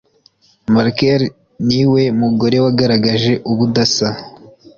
[0.73, 1.21] markel
[1.67, 4.09] ni we mugore wagaragaje ubudasa